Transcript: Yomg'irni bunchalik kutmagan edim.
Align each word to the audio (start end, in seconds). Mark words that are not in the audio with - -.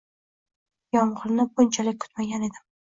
Yomg'irni 0.99 1.47
bunchalik 1.61 2.05
kutmagan 2.07 2.51
edim. 2.53 2.71